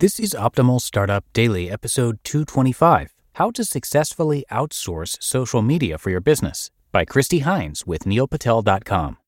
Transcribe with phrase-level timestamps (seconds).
[0.00, 6.22] This is Optimal Startup Daily, episode 225 How to Successfully Outsource Social Media for Your
[6.22, 9.18] Business by Kristi Hines with neilpatel.com.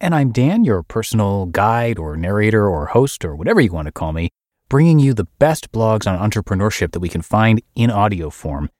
[0.00, 3.92] And I'm Dan, your personal guide or narrator or host or whatever you want to
[3.92, 4.30] call me,
[4.70, 8.70] bringing you the best blogs on entrepreneurship that we can find in audio form.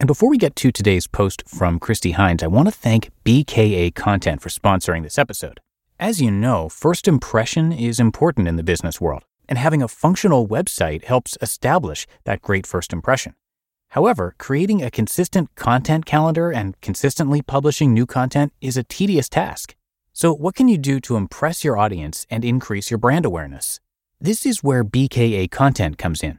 [0.00, 3.94] And before we get to today's post from Kristi Hines, I want to thank BKA
[3.94, 5.60] Content for sponsoring this episode.
[6.00, 10.46] As you know, first impression is important in the business world and having a functional
[10.46, 13.34] website helps establish that great first impression.
[13.88, 19.76] However, creating a consistent content calendar and consistently publishing new content is a tedious task.
[20.12, 23.80] So, what can you do to impress your audience and increase your brand awareness?
[24.20, 26.38] This is where BKA Content comes in.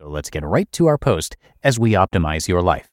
[0.00, 2.86] So let's get right to our post as we optimize your life.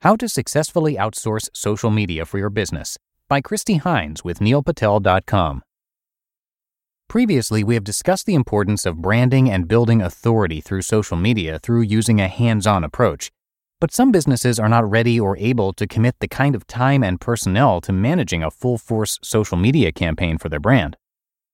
[0.00, 2.96] How to Successfully Outsource Social Media for Your Business
[3.28, 5.60] by Kristi Hines with neilpatel.com.
[7.10, 11.82] Previously, we have discussed the importance of branding and building authority through social media through
[11.82, 13.30] using a hands on approach
[13.82, 17.20] but some businesses are not ready or able to commit the kind of time and
[17.20, 20.96] personnel to managing a full force social media campaign for their brand.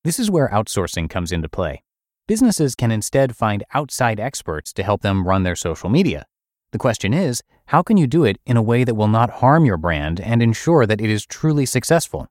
[0.05, 1.83] This is where outsourcing comes into play.
[2.27, 6.27] Businesses can instead find outside experts to help them run their social media.
[6.73, 9.65] The question is, how can you do it in a way that will not harm
[9.65, 12.27] your brand and ensure that it is truly successful?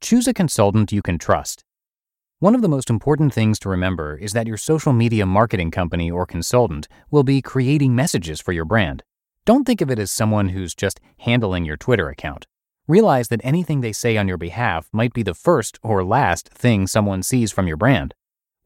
[0.00, 1.64] Choose a consultant you can trust.
[2.42, 6.10] One of the most important things to remember is that your social media marketing company
[6.10, 9.04] or consultant will be creating messages for your brand.
[9.44, 12.48] Don't think of it as someone who's just handling your Twitter account.
[12.88, 16.88] Realize that anything they say on your behalf might be the first or last thing
[16.88, 18.12] someone sees from your brand.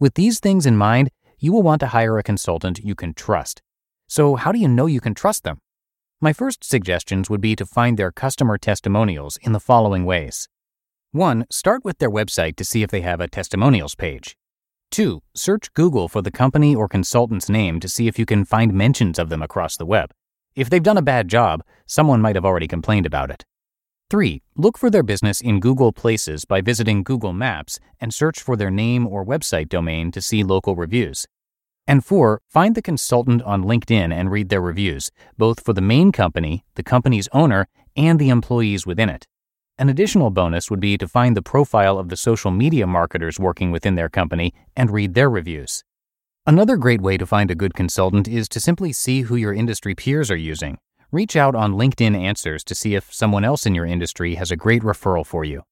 [0.00, 3.60] With these things in mind, you will want to hire a consultant you can trust.
[4.08, 5.58] So, how do you know you can trust them?
[6.18, 10.48] My first suggestions would be to find their customer testimonials in the following ways.
[11.12, 11.46] 1.
[11.50, 14.36] Start with their website to see if they have a testimonials page.
[14.90, 15.22] 2.
[15.34, 19.18] Search Google for the company or consultant's name to see if you can find mentions
[19.18, 20.10] of them across the web.
[20.54, 23.44] If they've done a bad job, someone might have already complained about it.
[24.10, 24.42] 3.
[24.56, 28.70] Look for their business in Google Places by visiting Google Maps and search for their
[28.70, 31.26] name or website domain to see local reviews.
[31.86, 32.40] And 4.
[32.48, 36.82] Find the consultant on LinkedIn and read their reviews, both for the main company, the
[36.82, 39.26] company's owner, and the employees within it.
[39.78, 43.70] An additional bonus would be to find the profile of the social media marketers working
[43.70, 45.84] within their company and read their reviews.
[46.46, 49.94] Another great way to find a good consultant is to simply see who your industry
[49.94, 50.78] peers are using.
[51.12, 54.56] Reach out on LinkedIn Answers to see if someone else in your industry has a
[54.56, 55.62] great referral for you.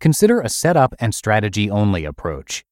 [0.00, 2.64] Consider a setup and strategy only approach.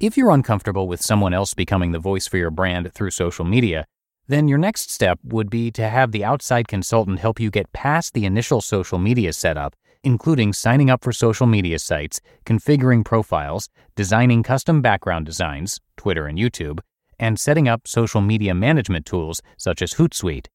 [0.00, 3.84] If you're uncomfortable with someone else becoming the voice for your brand through social media,
[4.28, 8.12] then your next step would be to have the outside consultant help you get past
[8.12, 14.42] the initial social media setup, including signing up for social media sites, configuring profiles, designing
[14.42, 16.80] custom background designs, Twitter and YouTube,
[17.18, 20.46] and setting up social media management tools such as Hootsuite.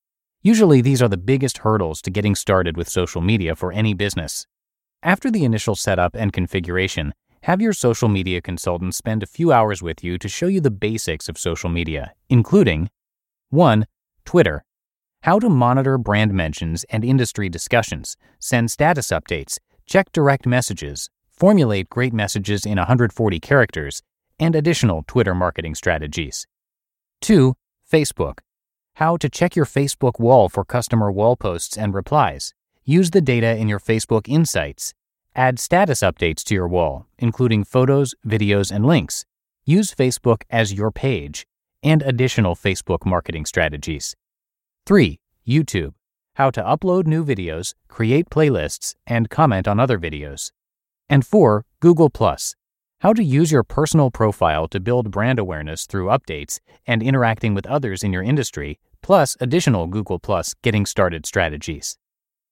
[0.44, 4.48] Usually, these are the biggest hurdles to getting started with social media for any business.
[5.04, 9.82] After the initial setup and configuration, have your social media consultant spend a few hours
[9.82, 12.90] with you to show you the basics of social media, including
[13.52, 13.86] 1.
[14.24, 14.64] Twitter.
[15.24, 21.90] How to monitor brand mentions and industry discussions, send status updates, check direct messages, formulate
[21.90, 24.02] great messages in 140 characters,
[24.40, 26.48] and additional Twitter marketing strategies.
[27.20, 27.54] 2.
[27.92, 28.40] Facebook.
[28.96, 32.54] How to check your Facebook wall for customer wall posts and replies.
[32.86, 34.94] Use the data in your Facebook Insights.
[35.36, 39.26] Add status updates to your wall, including photos, videos, and links.
[39.66, 41.46] Use Facebook as your page
[41.84, 44.16] and additional Facebook marketing strategies.
[44.86, 45.20] 3.
[45.48, 45.94] YouTube.
[46.36, 50.52] How to upload new videos, create playlists, and comment on other videos.
[51.10, 51.66] And 4.
[51.80, 52.56] Google Plus.
[53.02, 57.66] How to use your personal profile to build brand awareness through updates and interacting with
[57.66, 61.98] others in your industry, plus additional Google Plus getting started strategies.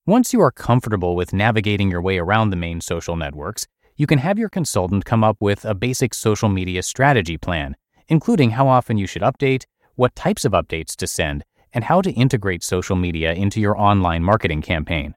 [0.05, 4.17] Once you are comfortable with navigating your way around the main social networks, you can
[4.17, 7.75] have your consultant come up with a basic social media strategy plan,
[8.09, 9.63] including how often you should update,
[9.95, 14.23] what types of updates to send, and how to integrate social media into your online
[14.23, 15.15] marketing campaign.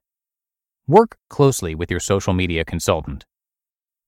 [0.87, 3.25] Work closely with your social media consultant.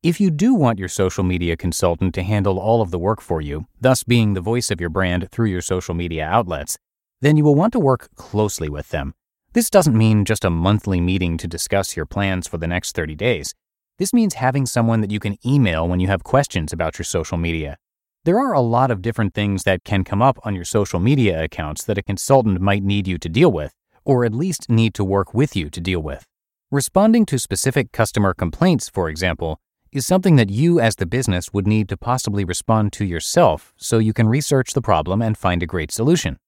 [0.02, 3.40] If you do want your social media consultant to handle all of the work for
[3.40, 6.76] you, thus being the voice of your brand through your social media outlets,
[7.22, 9.14] then you will want to work closely with them.
[9.54, 13.14] This doesn't mean just a monthly meeting to discuss your plans for the next 30
[13.14, 13.54] days.
[13.98, 17.38] This means having someone that you can email when you have questions about your social
[17.38, 17.78] media.
[18.24, 21.44] There are a lot of different things that can come up on your social media
[21.44, 25.04] accounts that a consultant might need you to deal with, or at least need to
[25.04, 26.24] work with you to deal with.
[26.70, 29.60] Responding to specific customer complaints, for example,
[29.92, 33.98] is something that you as the business would need to possibly respond to yourself so
[33.98, 36.38] you can research the problem and find a great solution.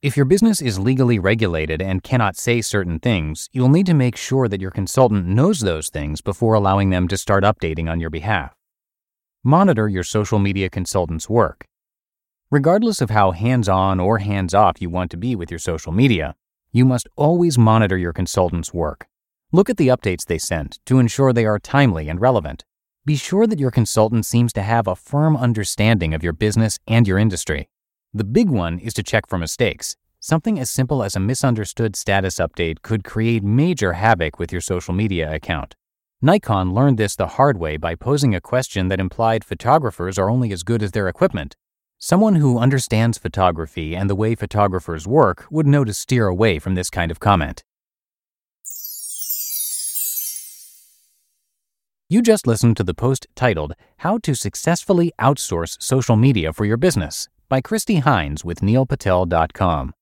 [0.00, 4.16] If your business is legally regulated and cannot say certain things, you'll need to make
[4.16, 8.10] sure that your consultant knows those things before allowing them to start updating on your
[8.10, 8.55] behalf.
[9.48, 11.66] Monitor your social media consultant's work.
[12.50, 15.92] Regardless of how hands on or hands off you want to be with your social
[15.92, 16.34] media,
[16.72, 19.06] you must always monitor your consultant's work.
[19.52, 22.64] Look at the updates they send to ensure they are timely and relevant.
[23.04, 27.06] Be sure that your consultant seems to have a firm understanding of your business and
[27.06, 27.68] your industry.
[28.12, 29.96] The big one is to check for mistakes.
[30.18, 34.92] Something as simple as a misunderstood status update could create major havoc with your social
[34.92, 35.76] media account.
[36.22, 40.50] Nikon learned this the hard way by posing a question that implied photographers are only
[40.50, 41.54] as good as their equipment.
[41.98, 46.74] Someone who understands photography and the way photographers work would know to steer away from
[46.74, 47.62] this kind of comment.
[52.08, 56.78] You just listened to the post titled How to Successfully Outsource Social Media for Your
[56.78, 59.92] Business by Kristi Hines with neilpatel.com.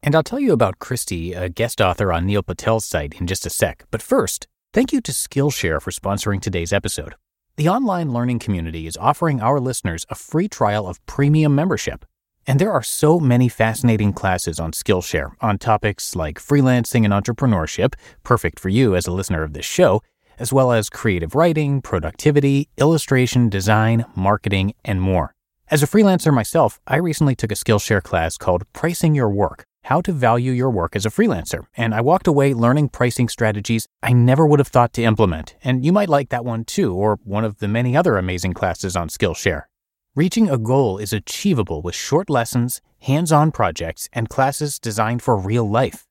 [0.00, 3.46] And I'll tell you about Kristi, a guest author on Neil Patel's site, in just
[3.46, 3.84] a sec.
[3.90, 7.14] But first, thank you to Skillshare for sponsoring today's episode.
[7.56, 12.04] The online learning community is offering our listeners a free trial of premium membership.
[12.44, 17.94] And there are so many fascinating classes on Skillshare on topics like freelancing and entrepreneurship,
[18.24, 20.02] perfect for you as a listener of this show
[20.36, 25.32] as well as creative writing, productivity, illustration, design, marketing, and more.
[25.70, 30.00] As a freelancer myself, I recently took a Skillshare class called Pricing Your Work How
[30.00, 34.14] to Value Your Work as a Freelancer, and I walked away learning pricing strategies I
[34.14, 35.56] never would have thought to implement.
[35.62, 38.96] And you might like that one too, or one of the many other amazing classes
[38.96, 39.64] on Skillshare.
[40.14, 45.36] Reaching a goal is achievable with short lessons, hands on projects, and classes designed for
[45.36, 46.06] real life.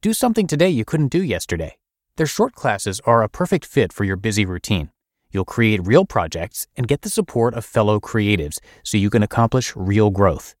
[0.00, 1.76] Do something today you couldn't do yesterday.
[2.16, 4.90] Their short classes are a perfect fit for your busy routine.
[5.30, 9.76] You'll create real projects and get the support of fellow creatives so you can accomplish
[9.76, 10.54] real growth.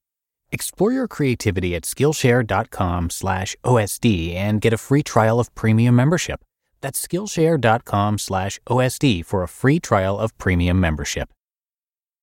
[0.50, 6.44] Explore your creativity at skillshare.com/osd and get a free trial of premium membership.
[6.80, 11.28] That's skillshare.com/osd for a free trial of premium membership.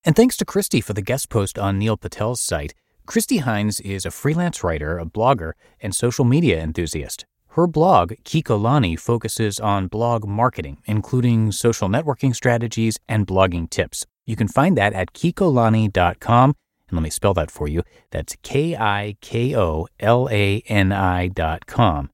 [0.03, 2.73] And thanks to Kristi for the guest post on Neil Patel's site.
[3.07, 7.25] Kristi Hines is a freelance writer, a blogger, and social media enthusiast.
[7.49, 14.05] Her blog, Kikolani, focuses on blog marketing, including social networking strategies and blogging tips.
[14.25, 16.55] You can find that at kikolani.com.
[16.87, 17.83] And let me spell that for you.
[18.11, 22.09] That's K I K O L A N I dot com.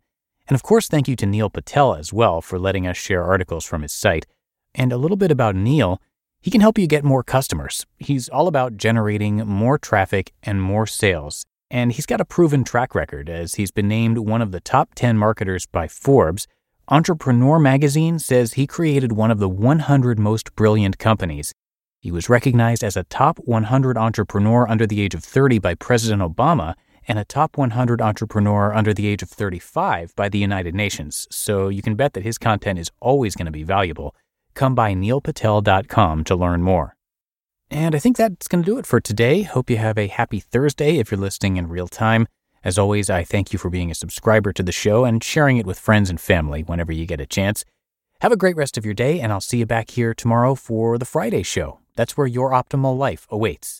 [0.48, 3.66] And of course, thank you to Neil Patel as well for letting us share articles
[3.66, 4.26] from his site.
[4.74, 6.02] And a little bit about Neil.
[6.42, 7.86] He can help you get more customers.
[8.00, 12.94] He's all about generating more traffic and more sales and he's got a proven track
[12.94, 16.46] record as he's been named one of the top 10 marketers by Forbes.
[16.90, 21.54] Entrepreneur magazine says he created one of the 100 most brilliant companies.
[22.02, 26.24] He was recognized as a top 100 entrepreneur under the age of 30 by President
[26.24, 26.74] Obama
[27.08, 31.28] and a top 100 entrepreneur under the age of 35 by the United Nations.
[31.30, 34.16] So you can bet that his content is always going to be valuable.
[34.56, 36.96] Come by neilpatel.com to learn more.
[37.70, 39.44] And I think that's going to do it for today.
[39.44, 42.28] Hope you have a happy Thursday if you're listening in real time.
[42.64, 45.68] As always, I thank you for being a subscriber to the show and sharing it
[45.68, 47.64] with friends and family whenever you get a chance.
[48.22, 50.98] Have a great rest of your day, and I'll see you back here tomorrow for
[50.98, 51.81] the Friday show.
[51.96, 53.80] That's where your optimal life awaits.